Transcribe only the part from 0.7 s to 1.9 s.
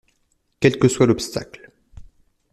que soit l'obstacle